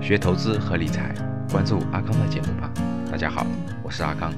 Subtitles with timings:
[0.00, 1.14] 学投资和理财，
[1.50, 2.72] 关注阿康的节目吧。
[3.12, 3.46] 大家好，
[3.82, 4.32] 我是阿康。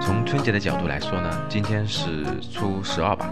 [0.00, 3.28] 从春节的角度来说呢，今天是初十二吧，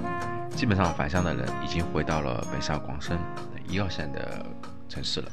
[0.51, 3.17] 基本上返乡的人已经回到了北上广深
[3.69, 4.45] 一二线的
[4.89, 5.31] 城市了，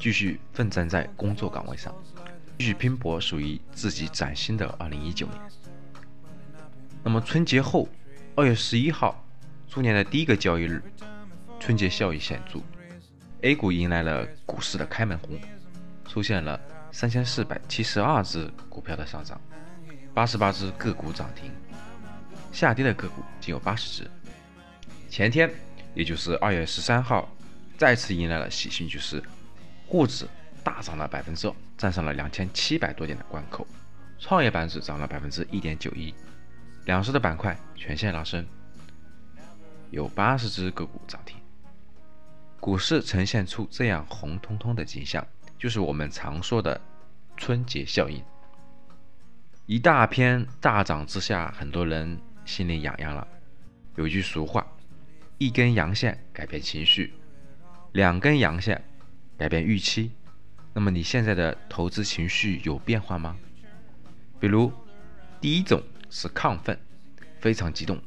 [0.00, 1.94] 继续奋战在工作岗位上，
[2.58, 5.38] 继续拼搏，属于自己崭新的二零一九年。
[7.04, 7.86] 那么春节后，
[8.34, 9.22] 二月十一号，
[9.68, 10.82] 猪年的第一个交易日，
[11.60, 12.58] 春节效益显著。
[13.42, 15.40] A 股迎来了股市的开门红，
[16.06, 16.60] 出现了
[16.92, 19.40] 三千四百七十二只股票的上涨，
[20.12, 21.50] 八十八只个股涨停，
[22.52, 24.10] 下跌的个股仅有八十只。
[25.08, 25.50] 前天，
[25.94, 27.26] 也就是二月十三号，
[27.78, 29.22] 再次迎来了喜讯，就是
[29.86, 30.28] 沪指
[30.62, 33.66] 大涨了百分之二，站上了两千七百多点的关口，
[34.18, 36.14] 创业板指涨了百分之一点九一，
[36.84, 38.46] 两市的板块全线拉升，
[39.90, 41.39] 有八十只个股涨停。
[42.60, 45.26] 股市呈现出这样红彤彤的景象，
[45.58, 46.78] 就是我们常说的
[47.34, 48.22] 春节效应。
[49.64, 53.26] 一大片大涨之下，很多人心里痒痒了。
[53.96, 54.66] 有句俗话
[55.38, 57.14] ：“一根阳线改变情绪，
[57.92, 58.84] 两根阳线
[59.38, 60.12] 改变预期。”
[60.74, 63.36] 那么你现在的投资情绪有变化吗？
[64.38, 64.70] 比如，
[65.40, 66.78] 第一种是亢奋，
[67.40, 67.98] 非常激动，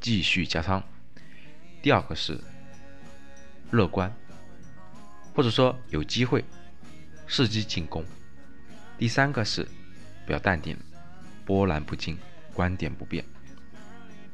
[0.00, 0.82] 继续加仓；
[1.80, 2.40] 第二个是。
[3.72, 4.14] 乐观，
[5.34, 6.44] 或者说有机会，
[7.26, 8.04] 伺机进攻。
[8.98, 9.66] 第三个是
[10.26, 10.76] 比较淡定，
[11.46, 12.18] 波澜不惊，
[12.52, 13.24] 观点不变。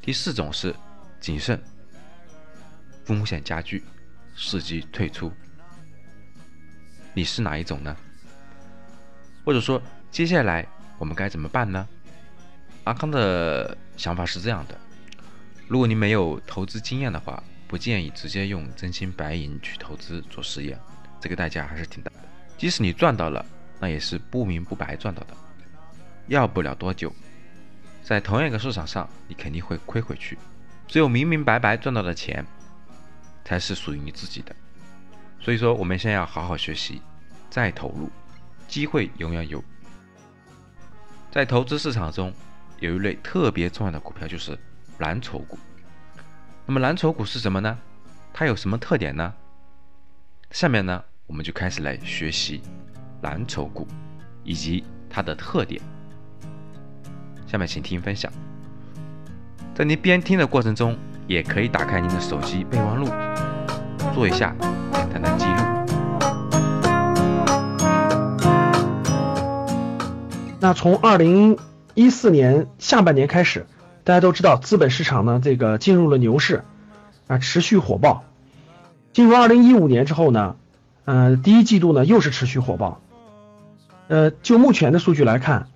[0.02, 0.74] 第四种是
[1.20, 1.62] 谨慎，
[3.04, 3.84] 风险加剧，
[4.36, 5.32] 伺机退出。
[7.14, 7.96] 你是哪一种呢？
[9.44, 9.80] 或者说
[10.10, 10.66] 接下来
[10.98, 11.88] 我们该怎么办呢？
[12.82, 14.76] 阿康的想法是这样的：
[15.68, 17.40] 如果你没有投资经验的话。
[17.68, 20.80] 不建议直接用真金白银去投资做实验，
[21.20, 22.16] 这个代价还是挺大的。
[22.56, 23.44] 即使你赚到了，
[23.78, 25.36] 那也是不明不白赚到的，
[26.26, 27.12] 要不了多久，
[28.02, 30.38] 在同样一个市场上，你肯定会亏回去。
[30.86, 32.44] 只有明明白白赚到的钱，
[33.44, 34.56] 才是属于你自己的。
[35.38, 37.02] 所以说，我们先要好好学习，
[37.50, 38.10] 再投入，
[38.66, 39.62] 机会永远有。
[41.30, 42.32] 在投资市场中，
[42.80, 44.58] 有一类特别重要的股票，就是
[44.96, 45.58] 蓝筹股。
[46.70, 47.78] 那么蓝筹股是什么呢？
[48.30, 49.32] 它有什么特点呢？
[50.50, 52.60] 下面呢，我们就开始来学习
[53.22, 53.88] 蓝筹股
[54.44, 55.80] 以及它的特点。
[57.46, 58.30] 下面请听分享。
[59.74, 60.94] 在您边听的过程中，
[61.26, 63.06] 也可以打开您的手机备忘录，
[64.12, 64.54] 做一下
[64.92, 65.62] 简单的记录。
[70.60, 71.56] 那从二零
[71.94, 73.66] 一四年下半年开始。
[74.08, 76.64] 大家都知道，资本市场呢，这个进入了牛市，
[77.26, 78.24] 啊，持续火爆。
[79.12, 80.56] 进入二零一五年之后呢，
[81.04, 83.02] 呃，第一季度呢又是持续火爆。
[84.06, 85.68] 呃，就目前的数据来看，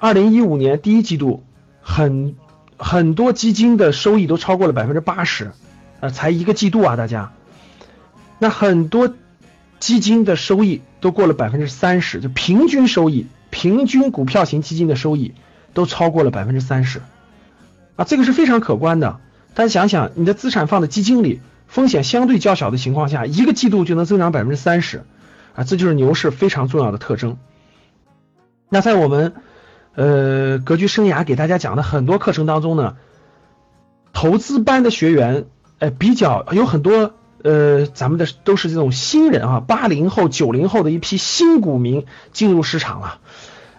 [0.00, 1.44] 二零一五年第一季度，
[1.80, 2.34] 很
[2.78, 5.52] 很多基金的收益都超过了百分之八十，
[6.00, 7.30] 呃，才一个季度啊，大家。
[8.40, 9.14] 那很多
[9.78, 15.32] 基金的收益都过了百分之三十，就平均收益，平均股票型基金的收益
[15.74, 17.00] 都超过了百分之三十。
[17.96, 19.20] 啊，这个是非常可观的。
[19.54, 25.04] 大家想想，你的资产放在基金里，风险相对较小的情况下，一个季度就能增长百分之三十，
[25.54, 27.36] 啊，这就是牛市非常重要的特征。
[28.68, 29.34] 那在我们
[29.94, 32.96] 呃格局生涯给大家讲的很多课程当中呢，
[34.14, 35.44] 投资班的学员，
[35.78, 43.18] 哎，比较有很多呃，咱们的都是这种新人啊，八零后、九零后的一批新股民进入市场了。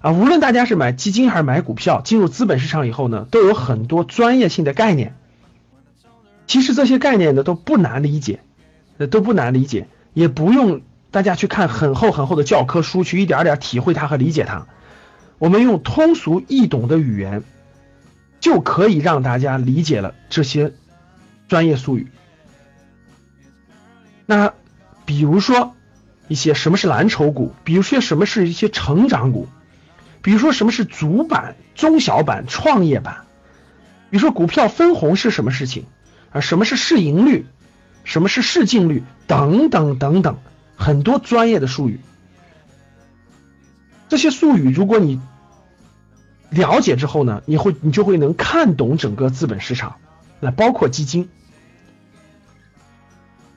[0.04, 5.16] 啊无论大家是买基金还是买股票，进入资本市场以后呢，都有很多专业性的概念。
[6.46, 8.42] 其实这些概念呢都不难理解，
[8.98, 14.68] 呃都不难理解，也不用大家去看很厚很厚的教科书去一点点体会它和理解它。
[15.40, 17.42] 我们用通俗易懂的语言，
[18.42, 20.74] 就可以让大家理解了这些
[21.48, 22.10] 专业术语。
[24.26, 24.54] 那
[25.06, 25.74] 比如说
[26.28, 29.48] 一些什么是蓝筹股，比如说什么是一些成长股。
[30.24, 33.26] 比如说什么是主板、中小板、创业板？
[34.10, 35.86] 比如说股票分红是什么事情
[36.32, 36.40] 啊？
[36.40, 37.46] 什么是市盈率？
[38.06, 39.04] 什么是市净率？
[39.28, 40.38] 等等等等，
[40.78, 42.00] 很多专业的术语。
[44.08, 45.20] 这些术语如果你
[46.50, 49.98] 了解之后呢，你会你就会能看懂整个资本市场，
[50.40, 51.30] 那包括基金。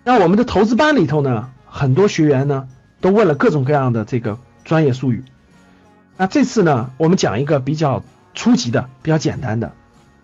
[0.02, 2.68] 那我们的投资班里头呢，很多学员呢
[3.00, 5.22] 都问了各种各样的这个专业术语。
[6.16, 8.02] 那这次呢，我们讲一个比较
[8.34, 9.72] 初级的、比较简单的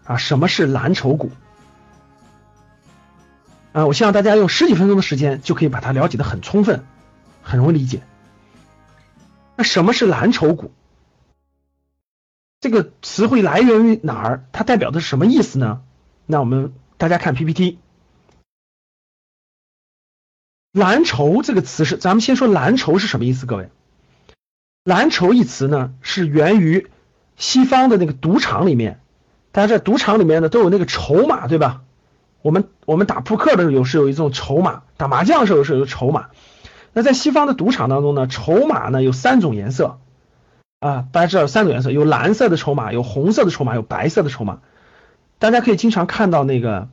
[0.05, 1.31] 啊，什么是蓝筹股？
[3.73, 6.85] 啊，我希望大家用十几分钟的时间就可以把它了解的很充分，
[7.43, 8.03] 很容易理解。
[9.57, 10.73] 那什么是蓝筹股？
[12.61, 14.45] 这个词汇来源于哪儿？
[14.53, 15.83] 它代表的是什么意思呢？
[16.27, 17.79] 那我们大家看 PPT，
[20.73, 23.47] 蓝筹这个词是，咱们先说蓝筹是什么意思？
[23.47, 23.71] 各位，
[24.85, 26.89] 蓝筹一词呢是源于
[27.37, 29.01] 西方的那个赌场里面，
[29.53, 31.83] 大家在赌场里面呢都有那个筹码，对吧？
[32.43, 36.31] 我们我们打扑克的时候有是有一种筹码，打麻将的时候是有筹码。
[36.93, 39.99] 那在西方的赌场当中呢，筹码呢有三种颜色
[40.81, 44.59] 啊，大家知道有三种颜色，有蓝色的筹码，有红色的筹码，有白色的筹码。
[45.39, 46.89] 大家可以经常看到那个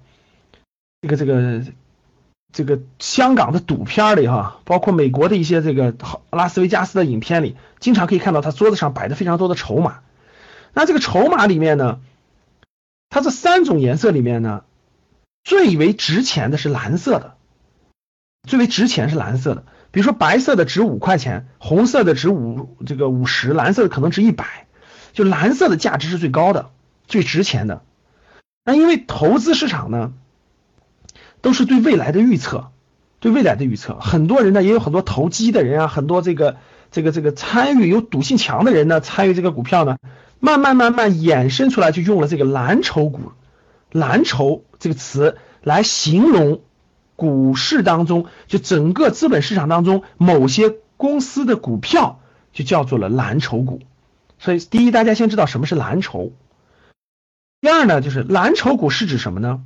[1.01, 1.63] 这个这个
[2.51, 5.95] 这个香港的赌片里哈，包括美国的一些这个
[6.31, 9.99] 拉斯维加斯的影片里，经常可以看到他桌子上摆的非常多的筹码。
[10.73, 11.99] 那这个筹码里面呢，
[13.09, 14.63] 它这三种颜色里面呢，
[15.43, 17.35] 最为值钱的是蓝色的，
[18.47, 19.63] 最为值钱是蓝色的。
[19.91, 24.67] 比如说白色的值五块钱，红色的值五这个五十，蓝色的可能值一百，
[25.13, 26.69] 就蓝色的价值是最高的、
[27.07, 27.83] 最值钱的。
[28.63, 30.13] 那因为投资市场呢，
[31.41, 32.71] 都是对未来的预测，
[33.19, 36.57] 对未来的预测，很多人呢也有很多投机的人啊，很多这个
[36.91, 39.97] 这个这个参与有赌性强的人呢，参与这个股票呢，
[40.39, 43.31] 慢慢慢慢衍生出来，就用了这个蓝筹股，
[43.91, 46.61] 蓝筹这个词来形容。
[47.15, 52.21] 股市当中，就整个资本市场当中，某些公司的股票
[52.53, 53.81] 就叫做了蓝筹股。
[54.37, 56.31] 所以，第一，大家先知道什么是蓝筹。
[57.59, 59.61] 第二呢，就是蓝筹股是指什么呢？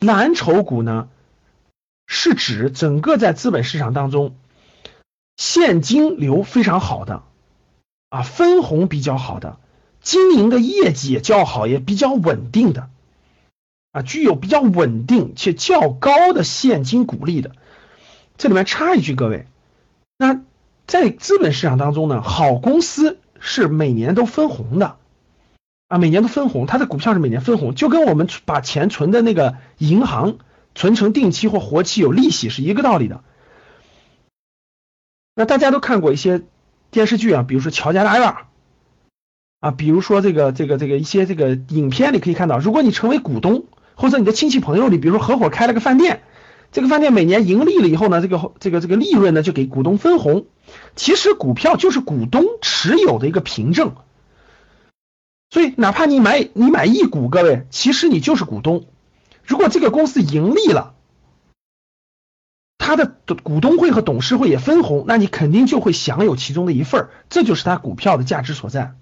[0.00, 1.08] 蓝筹股呢，
[2.06, 4.34] 是指整个在资本市场当中
[5.36, 7.22] 现金流非常好的
[8.08, 9.58] 啊，分红比较好的，
[10.00, 12.88] 经营的业绩也较好，也比较稳定的。
[13.92, 17.50] 啊，具有比较稳定且较高的现金股利的，
[18.38, 19.48] 这里面插一句，各位，
[20.16, 20.40] 那
[20.86, 24.96] 在资本市场当中呢，好公司是每年都分红的
[25.90, 30.38] 啊，每年都分红，它的股票是每年分红，就跟我们把钱存的那个银行
[30.74, 33.24] 存成定期或活期有利息是一个道理的。
[35.34, 36.42] 那大家都看过一些
[36.90, 38.28] 电视剧啊，比如说《乔家大院》。
[39.58, 43.64] 啊，比如说这个这个这个一些这个影片里可以看到，如果你成为股东。
[43.96, 46.22] 或者你的亲戚朋友里，比如说合伙开了个饭店，
[46.72, 50.46] 这个饭店每年盈利了以后呢，这个这个这个利润呢就给股东分红。
[50.96, 53.92] 其实股票就是股东持有的一个凭证，
[55.50, 58.86] 所以哪怕你买你买一股，各位，其实你就是股东。
[59.42, 60.94] 如果这个公司盈利了，
[62.78, 68.94] 他的股东会和董事会也分红，那你肯定就会享有其中的一份儿，这就是他股票的价值所在，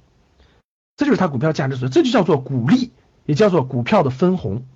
[0.96, 2.92] 这就是他股票价值所在，这就叫做股利，
[3.26, 4.66] 也叫做股票的分红。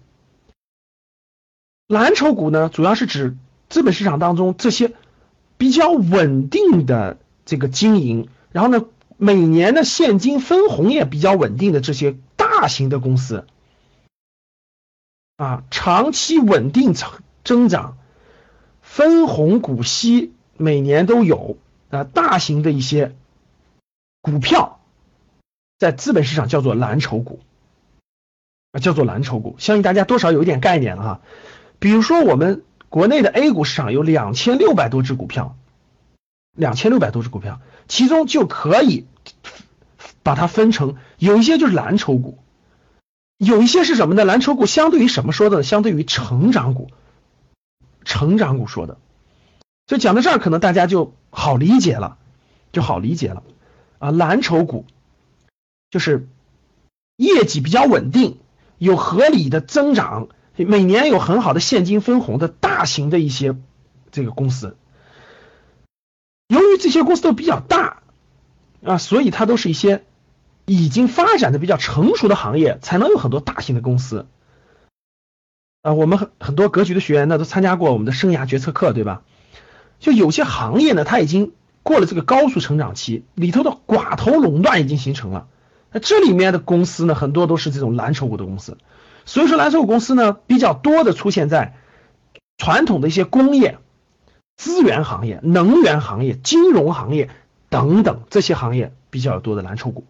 [1.88, 3.36] 蓝筹股呢，主要是指
[3.68, 4.92] 资本市场当中这些
[5.56, 8.84] 比较稳定的这个经营，然后呢，
[9.24, 13.46] 每年的现金分红也比较稳定的这些大型的公司
[15.36, 17.08] 啊，长期稳定增
[17.44, 17.98] 增长，
[18.80, 21.56] 分红股息每年都有
[21.90, 23.14] 啊，大型的一些
[24.22, 24.80] 股票
[25.78, 27.38] 在资本市场叫做蓝筹股
[28.72, 31.20] 啊，叫做蓝筹股，相信大家多少有一点概念了哈。
[31.78, 35.56] 比如说，我们国内的 A 股市场有两千六百多只股票，
[36.56, 39.06] 两千六百多只股票，其中就可以
[40.22, 42.38] 把它分成，有一些就是蓝筹股，
[43.38, 44.24] 有一些是什么呢？
[44.24, 45.62] 蓝筹股相对于什么说的？
[45.62, 46.90] 相对于成长股，
[48.04, 48.98] 成长股说的。
[49.86, 52.18] 所以讲到这儿，可能大家就好理解了，
[52.70, 53.42] 就好理解了
[53.98, 54.10] 啊。
[54.10, 54.86] 蓝筹股
[55.90, 56.28] 就是
[57.16, 58.38] 业绩比较稳定，
[58.78, 60.28] 有合理的增长。
[60.54, 63.56] 每年有很好的现金分红的大型的一些
[64.10, 64.76] 这个公司，
[66.82, 68.02] 这些公司都比较大
[68.84, 70.04] 啊，所以它都是一些
[70.64, 74.26] 已经发展的比较成熟的行业，才能有很多大型的公司
[75.82, 75.92] 啊。
[75.92, 79.22] 我们很很多格局的学员呢，都参加过我们的生涯决策课，对吧？
[80.00, 81.52] 就有些行业呢，它已经
[81.84, 85.46] 过了这个高速成长期，里头的寡头垄断已经形成了。
[85.92, 88.76] 那这里面的公司呢，很多都是这种蓝筹股的公司。
[89.24, 91.76] 所以说，蓝筹股公司呢比较多的出现在
[92.56, 93.78] 传统的一些工业、
[94.62, 97.30] 资源行业、能源行业、金融行业
[97.68, 100.04] 等等这些行业比较多的蓝筹股。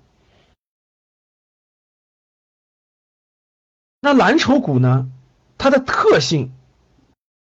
[4.02, 5.08] 那蓝筹股呢，
[5.56, 6.52] 它的特性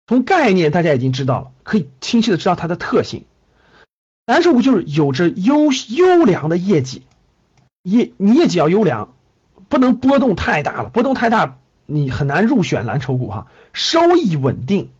[0.08, 3.24] 从概念大家已经知道了，可以清晰的知道它的特性。
[4.26, 7.04] 蓝筹股就是有着优优良的业绩，
[7.82, 9.14] 业你业绩要优良。
[9.68, 13.46] 不能波动太大了，波动太大你很难入选蓝筹股哈。
[13.72, 14.90] 收益稳定，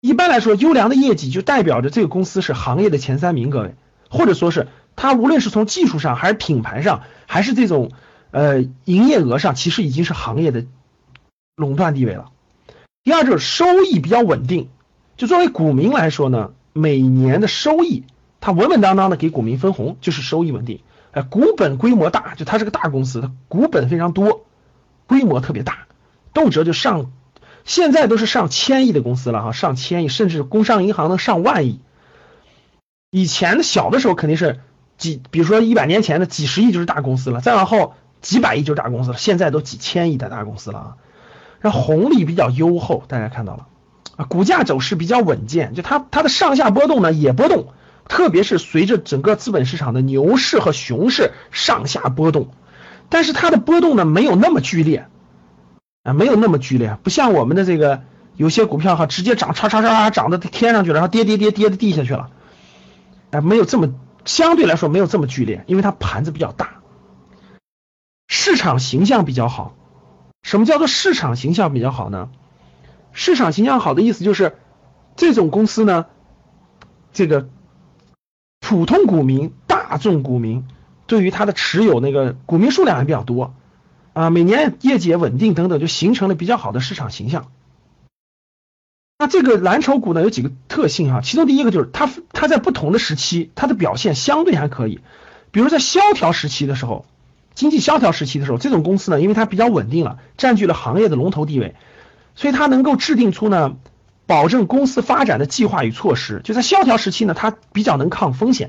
[0.00, 3.50] 一般来说，优良的业绩就代表着这个公司是行业的前三名。
[3.50, 3.74] 各位，
[4.08, 7.90] 或者说是它无论是从技术上，还是品牌上，还是这种
[8.30, 10.64] 呃营业额上，其实已经是行业的
[11.54, 12.30] 垄断地位了。
[13.04, 14.70] 第二就是收益比较稳定，
[15.18, 18.04] 就作为股民来说呢，每年的收益
[18.40, 20.80] 它稳稳当当的给股民分红，就是收益稳定。
[21.12, 24.46] 哎，股本规模大，就它是个大公司，它股本非常多，
[25.06, 25.88] 规模特别大，
[26.32, 27.10] 动辄就上，
[27.70, 31.78] 现在都是上千亿的公司了哈，上千亿，甚至工商银行能上万亿。
[33.12, 34.58] 以前的小的时候肯定是
[34.98, 40.96] 几，比如说一百年前的几十亿就是大公司了，再往后几百亿就是大公司了，现在都几千亿的大公司了啊。
[41.60, 43.68] 然后红利比较优厚，大家看到了
[44.16, 47.68] 啊，股价走势比较稳健，就它它的上下波动呢也波动。
[48.08, 52.48] 特别是随着整个资本市场的牛市和熊市上下波动，
[53.10, 55.06] 但是它的波动呢没有那么剧烈
[56.02, 58.02] 啊，没有那么剧烈，不像我们的这个
[58.36, 62.30] 有些股票哈，直接涨，叉叉叉叉涨到天上去了，然后跌跌跌跌到地下去了，
[63.30, 63.92] 哎，没有这么
[64.24, 66.80] 相对来说没有这么剧烈，因为它盘子比较大，
[68.28, 69.74] 市场形象比较好。
[70.42, 72.30] 什么叫做市场形象比较好呢？
[73.12, 74.56] 市场形象好的意思就是
[75.16, 76.06] 这种公司呢，
[77.12, 77.48] 这个。
[78.62, 80.68] 普通股民、大众股民
[81.08, 83.52] 对于它的持有那个股民数量还比较多
[84.12, 87.50] 啊，每年业绩也稳定等等，就形成了比较好的市场形象。
[89.18, 95.00] 那这个蓝筹股呢有几个特性哈，其中第一个就是它它在不同的时期它的表现相对还可以，
[95.50, 97.04] 比如在萧条时期的时候，
[97.54, 101.74] 经济萧条时期的时候，这种公司呢因为它比较稳定了，占据了行业的龙头地位，
[102.34, 103.76] 所以它能够制定出呢。
[104.26, 108.68] 保证公司发展的计划与措施，就在萧条时期呢，它比较能抗风险；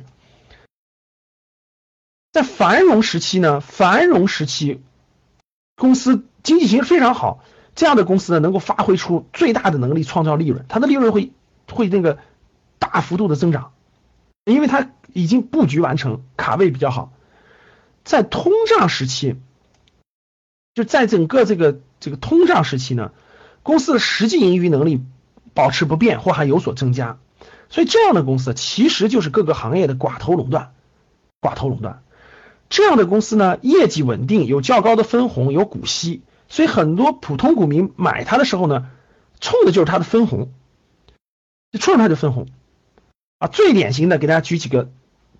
[2.31, 4.81] 在繁荣时期呢，繁荣时期
[5.81, 11.31] 公司经济形势非常好，这样的公司呢，能够发挥出最大的能力，创造利润，它的利润会
[11.67, 12.19] 会那个
[12.77, 13.71] 大幅度的增长，
[14.45, 17.11] 因为它已经布局完成，卡位比较好。
[18.03, 19.37] 在通胀时期，
[20.75, 23.11] 就在整个这个这个通胀时期呢，
[23.63, 25.03] 公司的实际盈余能力。
[25.53, 27.17] 保持不变或还有所增加，
[27.67, 30.71] 所以这样的公司其实就是各个行业的寡头垄断。
[31.41, 32.03] 寡头垄断
[32.71, 38.87] 这样的公司呢，业绩稳定，有较高的分红，有股息，所以很多普通股民买它的时候呢，
[39.41, 40.53] 冲的就是它的分红，
[41.73, 42.47] 就冲着它的分红
[43.39, 43.47] 啊。
[43.49, 44.89] 最典型的，给大家举几个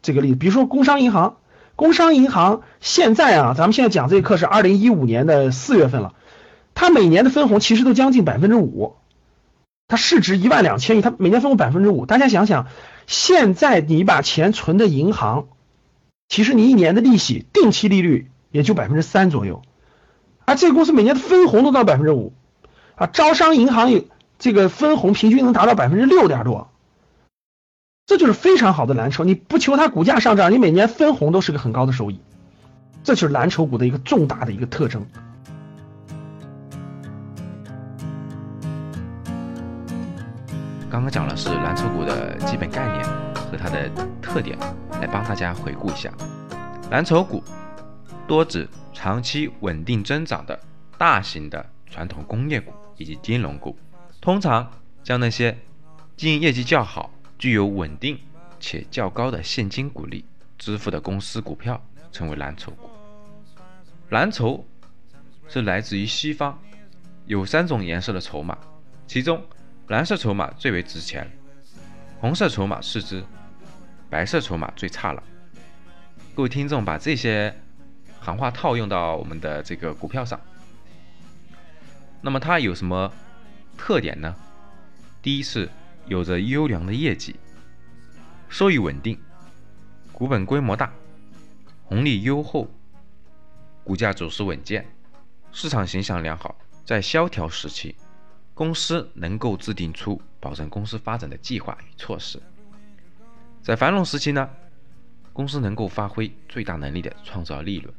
[0.02, 1.38] 这个例子，比如说工商银行，
[1.78, 6.14] 工商银行现在啊，咱们现在讲这个课是二零一五年的四月份了，
[6.76, 8.98] 它每年的分红其实都将近百分之五。
[9.88, 12.06] 它市值一万两千亿，它每年分红百分之五。
[12.06, 12.68] 大家想想，
[13.08, 15.48] 现在你把钱存的银行，
[16.32, 19.64] 其实你一年的利息定期利率也就百分之三左右，
[20.46, 22.32] 而这个公司每年的分红都到百分之五
[22.96, 23.06] 啊！
[23.08, 24.06] 招商银行有
[24.40, 26.72] 这个分红平均能达到百分之六点多，
[28.06, 29.26] 这就是非常好的蓝筹。
[29.26, 32.22] 你不求它股价上涨，你每年分红都是个很高的收益，
[33.04, 35.08] 这就是蓝筹股的一个重大的一个特征。
[40.92, 43.90] 刚刚讲的是蓝筹股的基本概念和它的
[44.22, 44.60] 特点，
[45.00, 46.12] 来帮大家回顾一下。
[46.90, 47.42] 蓝筹股
[48.28, 50.60] 多指长期稳定增长的
[50.98, 53.74] 大型的传统工业股以及金融股，
[54.20, 54.70] 通常
[55.02, 55.58] 将那些
[56.18, 58.20] 经营业绩较好、具有稳定
[58.60, 60.26] 且较高的现金股利
[60.58, 61.82] 支付的公司股票
[62.12, 62.90] 称为蓝筹股。
[64.10, 64.66] 蓝筹
[65.48, 66.60] 是来自于西方，
[67.28, 68.58] 有三种颜色的筹码，
[69.08, 69.42] 其中。
[69.88, 71.30] 蓝色筹码最为值钱，
[72.20, 73.24] 红色筹码次之，
[74.10, 75.22] 白色筹码最差了。
[76.34, 77.54] 各位听众，把这些
[78.22, 80.40] 行话套用到我们的这个股票上，
[82.22, 83.12] 那么它有什么
[83.78, 84.34] 特点呢？
[85.22, 85.68] 第一是
[86.06, 87.36] 有着优良的业绩，
[88.48, 89.20] 收益稳定，
[90.14, 90.94] 股本规模大，
[91.84, 92.72] 红利优厚，
[93.84, 94.90] 股价走势稳健，
[95.52, 97.94] 市场形象良好，在萧条时期。
[98.54, 102.42] 公司能够制定出保证公司发展的计划与措施，
[103.62, 104.50] 在繁荣时期呢，
[105.34, 107.94] 公司能够发挥最大能力的创造利润；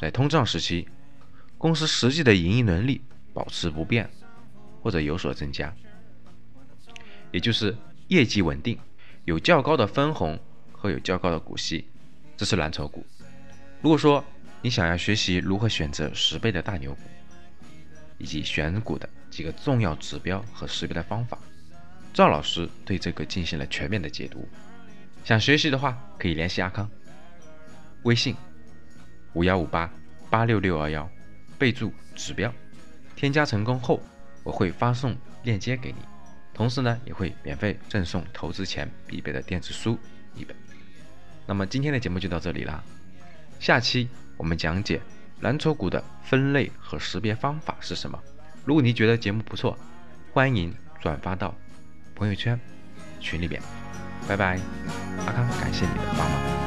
[0.00, 0.88] 在通胀时期，
[1.58, 3.02] 公司实际的盈利能力
[3.34, 4.08] 保持不变
[4.80, 5.74] 或者有所增加，
[7.30, 7.76] 也就是
[8.08, 8.78] 业绩稳定，
[9.24, 10.38] 有较高的分红
[10.70, 11.86] 和有较高的股息，
[12.36, 13.04] 这是蓝筹股。
[13.80, 14.24] 如果说
[14.62, 17.00] 你想要学习如何选择十倍的大牛股，
[18.18, 19.08] 以及选股的。
[19.30, 21.38] 几个重要指标和识别的方法，
[22.12, 24.46] 赵老师对这个进行了全面的解读。
[25.24, 26.86] 想学习的话，可以联系阿康，
[28.02, 28.36] 微信
[29.32, 29.90] 五幺五八
[30.28, 31.08] 八六六二幺，
[31.58, 32.52] 备注指标，
[33.16, 34.02] 添加成功后，
[34.42, 35.98] 我会发送链接给你，
[36.52, 39.98] 同时呢，也会免费赠送投资前必备的电子书
[40.34, 40.54] 一本。
[41.46, 42.84] 那么今天的节目就到这里啦，
[43.58, 45.00] 下期我们讲解
[45.42, 48.16] 蓝筹股的分类和识别方法是什么。
[48.64, 49.76] 如果你觉得节目不错，
[50.32, 51.52] 欢迎转发到
[52.14, 52.58] 朋友圈、
[53.18, 53.60] 群里边。
[54.28, 54.60] 拜拜，
[55.26, 56.61] 阿康，感谢你的帮忙。